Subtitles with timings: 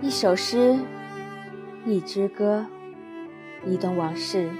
[0.00, 0.78] 一首诗，
[1.86, 2.66] 一支歌，
[3.64, 4.50] 一段往事。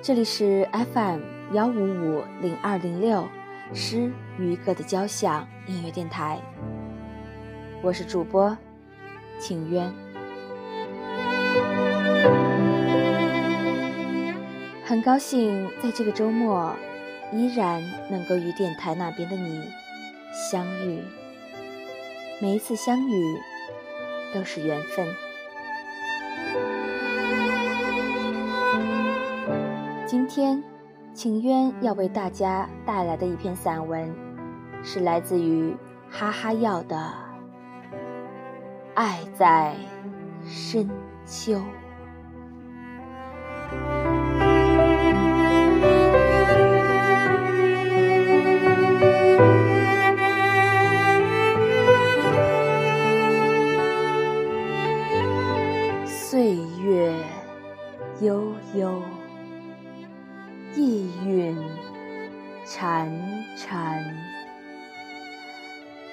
[0.00, 1.20] 这里是 FM
[1.52, 3.26] 幺五五零二零六
[3.72, 6.40] 诗与歌的交响音乐电台，
[7.82, 8.56] 我是主播
[9.38, 10.03] 请渊。
[14.94, 16.72] 很高兴在这个周末，
[17.32, 19.68] 依然能够与电台那边的你
[20.32, 21.02] 相遇。
[22.40, 23.40] 每一次相遇。
[24.32, 25.06] 都是缘分。
[30.06, 30.62] 今天，
[31.12, 34.12] 晴渊要为大家带来的一篇散文，
[34.82, 35.76] 是来自于
[36.08, 36.96] 哈哈药的
[38.94, 39.74] 《爱在
[40.44, 40.88] 深
[41.24, 41.54] 秋》。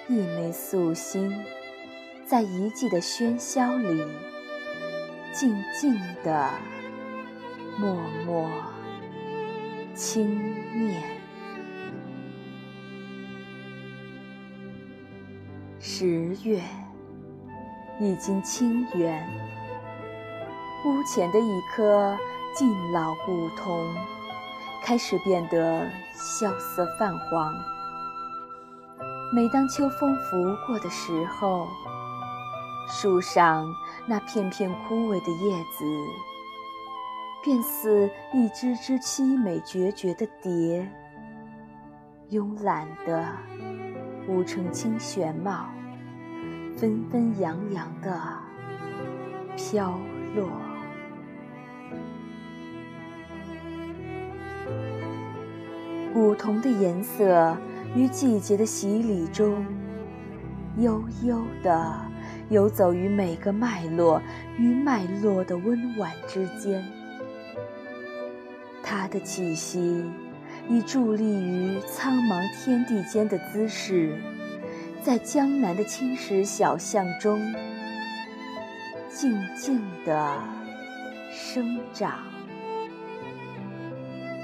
[0.08, 1.34] 一枚素心，
[2.26, 4.06] 在一季的喧嚣里，
[5.32, 6.50] 静静地
[7.78, 8.50] 默默
[9.96, 10.38] 轻
[10.86, 11.04] 念。
[15.80, 16.62] 十月，
[18.00, 19.26] 已经清圆。
[20.84, 22.18] 屋前的一棵
[22.56, 23.96] 敬老古桐，
[24.84, 27.54] 开始变得萧瑟泛黄。
[29.34, 31.66] 每当秋风拂过的时候，
[32.86, 33.66] 树上
[34.06, 35.86] 那片片枯萎的叶子，
[37.42, 40.86] 便似一只只凄美决绝的蝶，
[42.30, 43.26] 慵懒的
[44.28, 45.70] 舞成清玄帽，
[46.76, 48.22] 纷纷扬扬的
[49.56, 49.98] 飘
[50.36, 50.50] 落。
[56.14, 57.56] 古铜的颜色
[57.96, 59.66] 于季节的洗礼中，
[60.78, 62.02] 悠悠地
[62.50, 64.22] 游走于每个脉络
[64.58, 66.86] 与脉络的温婉之间。
[68.82, 70.06] 它的气息，
[70.70, 74.18] 以伫立于苍茫天地间的姿势，
[75.02, 77.40] 在江南的青石小巷中，
[79.10, 80.40] 静静地
[81.30, 82.41] 生长。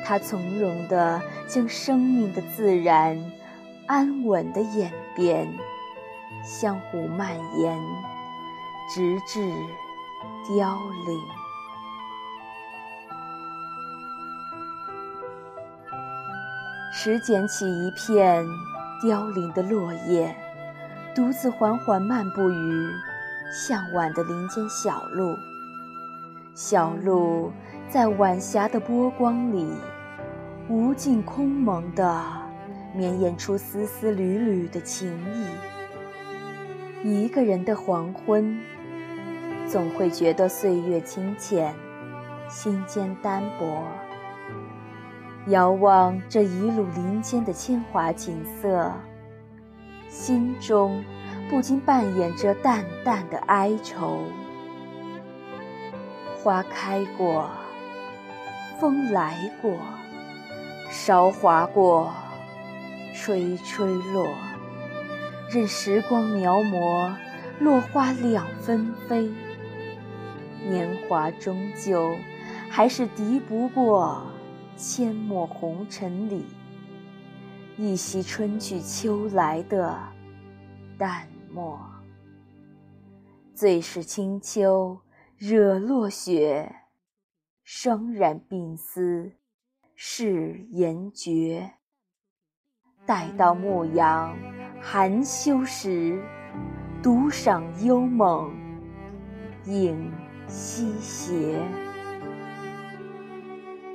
[0.07, 3.29] 它从容地将生命的自然、
[3.87, 5.53] 安稳的演变，
[6.45, 7.77] 相互蔓延，
[8.89, 9.51] 直至
[10.47, 11.19] 凋零。
[16.93, 18.45] 拾捡起一片
[19.01, 20.33] 凋零的落叶，
[21.13, 22.89] 独自缓缓漫步于
[23.51, 25.35] 向晚的林间小路。
[26.55, 27.51] 小路
[27.89, 29.69] 在晚霞的波光里。
[30.69, 32.21] 无尽空蒙的
[32.93, 37.07] 绵延出丝丝缕缕的情意。
[37.07, 38.59] 一个人的黄昏，
[39.65, 41.73] 总会觉得岁月清浅，
[42.49, 43.81] 心间单薄。
[45.47, 48.91] 遥望这一路林间的铅华景色，
[50.09, 51.01] 心中
[51.49, 54.19] 不禁扮演着淡淡的哀愁。
[56.43, 57.49] 花开过，
[58.81, 59.77] 风来过。
[60.89, 62.13] 韶华过，
[63.13, 64.33] 吹吹落，
[65.49, 67.13] 任时光描摹，
[67.59, 69.31] 落花两纷飞。
[70.69, 72.15] 年华终究
[72.69, 74.21] 还是敌不过
[74.77, 76.45] 阡陌红尘里
[77.77, 79.97] 一袭春去秋来的
[80.97, 81.79] 淡漠。
[83.53, 84.99] 最是清秋，
[85.37, 86.75] 惹落雪，
[87.63, 89.31] 霜染鬓丝。
[89.99, 91.71] 是言绝。
[93.03, 94.37] 待到牧羊
[94.79, 96.21] 含羞时，
[97.01, 98.53] 独赏幽梦
[99.65, 100.11] 影
[100.45, 101.59] 西斜。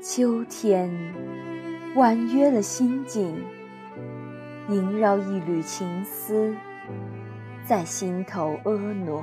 [0.02, 0.90] 秋天
[1.94, 3.40] 婉约了心境，
[4.68, 6.52] 萦绕一缕情丝，
[7.64, 9.22] 在心头婀娜。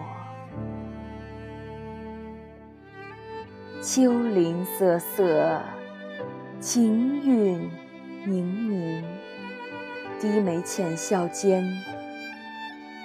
[3.81, 5.61] 秋林瑟瑟。
[6.59, 7.69] 情韵
[8.25, 9.01] 凝凝，
[10.19, 11.65] 低眉浅笑间，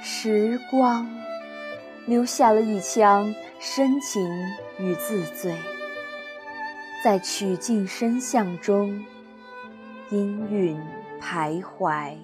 [0.02, 1.08] 时光
[2.04, 4.28] 留下了一腔深情
[4.80, 5.54] 与自醉，
[7.04, 9.04] 在曲径深巷中
[10.10, 10.76] 阴韵
[11.20, 12.16] 徘徊。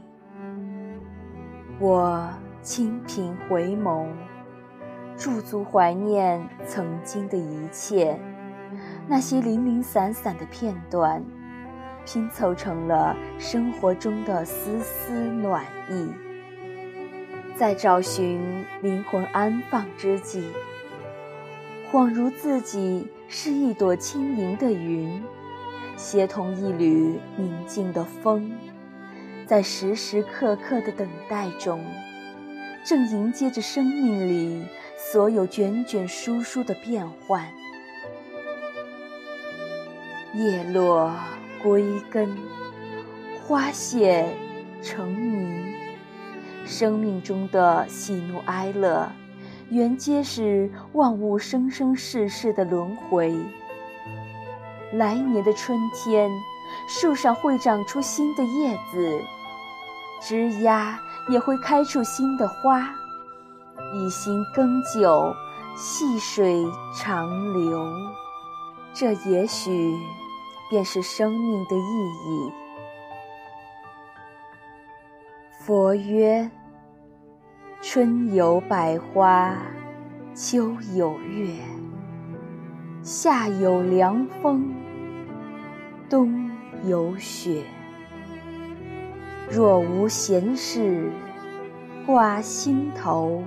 [1.79, 2.29] 我
[2.61, 4.09] 清贫回眸，
[5.17, 8.19] 驻足怀念曾经的一切，
[9.11, 11.21] 那些零零散散的片段，
[12.07, 16.09] 拼凑成了生活中的丝丝暖意。
[17.57, 20.45] 在找寻灵魂安放之际，
[21.91, 25.21] 恍如自己是一朵轻盈的云，
[25.97, 28.49] 携同一缕宁静的风，
[29.45, 31.85] 在时时刻刻的等待中，
[32.85, 34.65] 正迎接着生命里
[34.97, 37.45] 所有卷卷舒舒的变幻。
[40.33, 41.13] 叶落
[41.61, 42.37] 归根，
[43.43, 44.25] 花谢
[44.81, 45.75] 成泥。
[46.65, 49.11] 生命中的喜怒哀乐，
[49.71, 53.37] 原皆是万物生生世世的轮回。
[54.93, 56.31] 来年的春天，
[56.89, 59.21] 树上会长出新的叶子，
[60.23, 60.97] 枝桠
[61.29, 62.89] 也会开出新的花。
[63.93, 65.35] 一心耕久，
[65.77, 67.85] 细水长流，
[68.95, 69.99] 这也许
[70.71, 71.81] 便是生命的意
[72.25, 72.53] 义。
[75.59, 76.51] 佛曰。
[77.83, 79.57] 春有百花，
[80.35, 81.55] 秋有月，
[83.03, 84.71] 夏有凉风，
[86.11, 86.51] 冬
[86.85, 87.65] 有雪。
[89.51, 91.11] 若无闲事
[92.05, 93.43] 挂心头，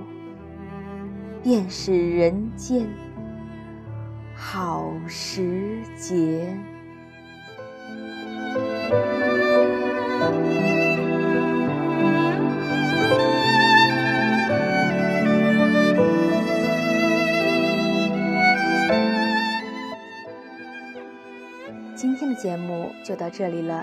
[1.40, 2.84] 便是人间
[4.34, 6.58] 好时节。
[22.04, 23.82] 今天的节目就到这里了。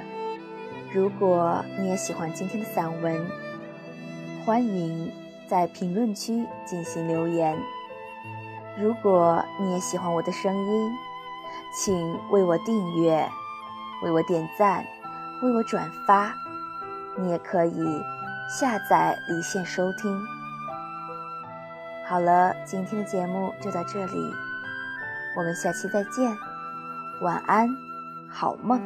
[0.93, 3.27] 如果你也喜欢今天的散文，
[4.45, 5.11] 欢迎
[5.47, 7.57] 在评论区进行留言。
[8.77, 10.91] 如果你也喜欢我的声音，
[11.75, 13.27] 请为我订阅、
[14.03, 14.85] 为我点赞、
[15.41, 16.31] 为我转发。
[17.17, 18.03] 你也可以
[18.47, 20.15] 下载离线收听。
[22.07, 24.31] 好了，今天的节目就到这里，
[25.35, 26.37] 我们下期再见，
[27.21, 27.90] 晚安。
[28.31, 28.81] 好梦。